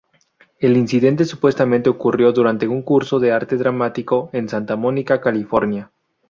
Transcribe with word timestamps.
El 0.57 0.77
incidente 0.77 1.25
supuestamente 1.25 1.87
ocurrió 1.91 2.31
durante 2.31 2.67
un 2.67 2.81
curso 2.81 3.19
de 3.19 3.33
arte 3.33 3.55
dramático 3.55 4.31
en 4.33 4.49
Santa 4.49 4.75
Mónica, 4.75 5.21
California. 5.21 5.91